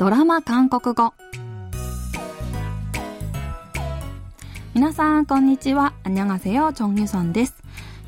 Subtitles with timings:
[0.00, 1.14] ドラマ韓国語
[4.74, 7.54] 皆さんこんにちは안녕하세요チョンユソンです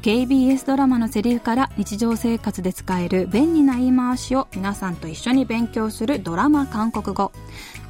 [0.02, 7.32] KBS ドラマのセリフから日常生活で使える便利な言い回しを皆さんと一緒に勉強するドラマ韓国語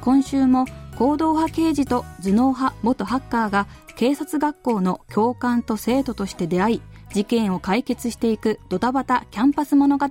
[0.01, 0.65] 今週も
[0.97, 6.81] 行動派刑事と頭脳派元ハッカーが警察学校の教官と生徒として出会い
[7.13, 10.05] 事件を解決していくドタバタキャンパス物語、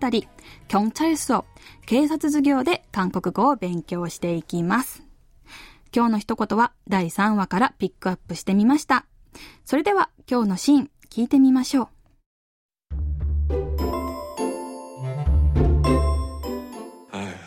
[0.69, 1.45] 경찰서
[1.87, 5.05] 警察授業で韓国語を勉強していきます。
[5.95, 9.07] 今日の一言は第3話からピックアップしてみました。
[9.65, 11.89] それでは今日のシーン聞いてみましょう。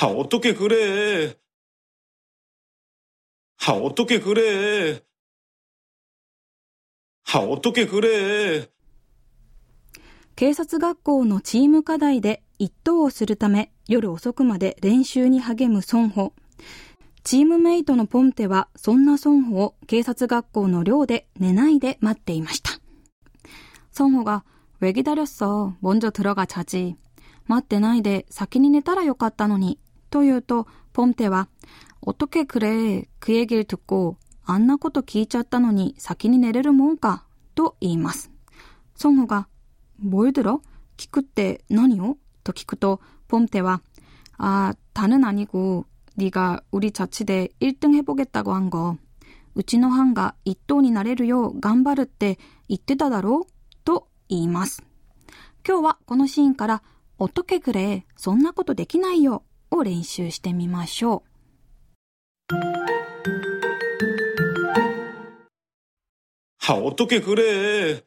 [0.02, 1.36] 아, 어떻게 그래.
[3.66, 5.02] 아, 어떻게 그래.
[7.34, 8.70] 아, 어떻게 그래.
[10.36, 16.32] 警察学校のチーム課題で一等をするため夜遅くまで練習に励むソンホ。
[17.24, 22.72] チームメイトのポンテはそんなソンホを警察学校の寮で寝ないで待っていました。
[23.92, 24.44] ソンホが、
[24.82, 26.96] 왜기다렸어먼저들어가자지
[27.48, 29.80] 待ってないで先に寝たらよかったのに。
[30.10, 31.50] と言うと、ポンテは、
[32.02, 37.26] 어떻게그래그얘기를듣고あんなこと聞いちゃったのに先に寝れるもんか。
[37.54, 38.32] と言います。
[38.96, 39.48] ソンホが、
[40.00, 40.62] 뭘 들어
[40.98, 43.82] 聞くって何をと聞くと、ポンテは、
[44.38, 48.98] あ、다는아니고 네가 우리 자치대 1등 해보겠다고 한 거.
[49.56, 52.38] うちの班が 1等に なれるよう頑張るって
[52.68, 53.52] 言ってただろう
[53.84, 54.84] と言います。
[55.68, 56.84] 今日はこのシーンから
[57.18, 58.06] 어떻게 그래?
[58.16, 61.30] そんなことできないよを練習してみましょう。
[66.68, 68.04] 아, 어떻게 그래?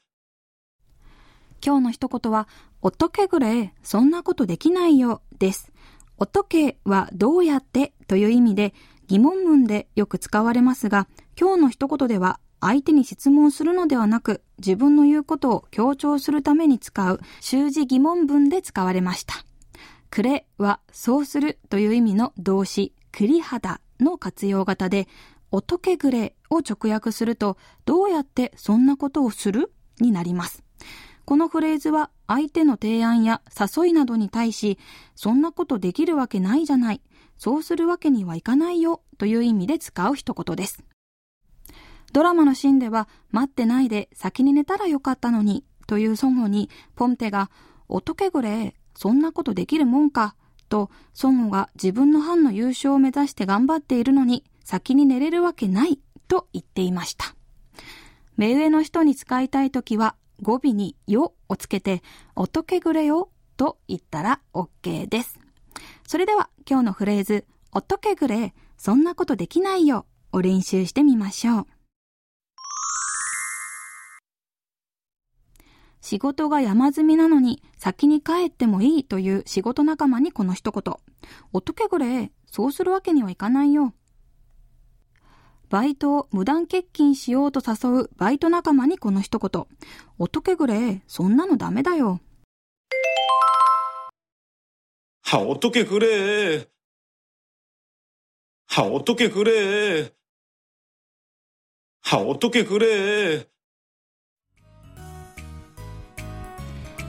[1.65, 2.47] 今日の一言は、
[2.81, 3.73] 어떻게 그래?
[3.83, 5.73] そんなことできないよです。
[6.18, 8.74] おとけはどうやってという意味で
[9.08, 11.08] 疑問文でよく使われますが、
[11.40, 19.36] 今日の一言では相手に質問するのではなく、自分の言うことを強調するために使う習字疑問文で使われました。
[20.10, 25.08] くれはそうするという意味の動詞、栗肌の活用型で、
[25.52, 29.72] おとけぐれを直訳すると、どうやってそんなことをする？
[30.00, 30.64] になります。
[31.28, 34.80] このフレーズは相手の提案や誘いなどに対し、
[35.14, 37.02] そんなことできるわけないじゃない、
[37.38, 40.86] そうするわけにはいかないよという意味で使う一言です。
[42.14, 47.52] ドラマのシーンでは、待ってないで先に寝たらよかったのにというソンホに、ポンテが、
[47.90, 50.34] おとけぐれ、そんなことできるもんか、
[50.70, 56.00] と、ソンホが自分の班の優勝を目指して頑張っているのに、先に寝れるわけない
[56.30, 57.36] と言っていました。
[58.38, 62.02] 目上の人に使いたいときは、語尾によをつけて、
[62.36, 65.40] おとけぐれよと言ったら OK です。
[66.06, 71.68] それでは今日のフレーズ、おとけぐれ、そんなことできないよを練習してみましょう。
[76.02, 80.94] 仕事が山積みなのに先に帰ってもいいという仕事仲間にこの一言。
[81.52, 83.94] おとけぐれ、そうするわけにはいかないよ。
[85.70, 89.66] バイトを無断欠勤しようと誘うバイト仲間にこの一言。
[90.18, 92.22] おとけぐれ、そんなのダメだよ。
[95.24, 96.70] は、おとけぐれ。
[98.68, 100.14] は、おとけぐれ。
[102.02, 103.48] は、おとけぐれ。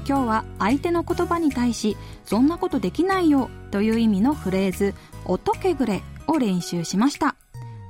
[0.05, 7.37] 今日は相手の言葉に対し、そんなことできないよという意味のフレーズ、おとけぐれを練習しました。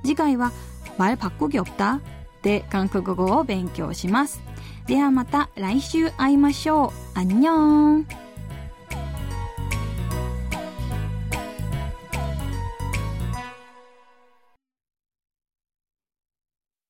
[0.03, 0.51] 次回は
[0.97, 1.99] 말바꾸기없다
[2.41, 4.41] で韓国語を勉強します。
[4.85, 7.19] ではまた来週会いましょう。
[7.19, 8.07] アンニョン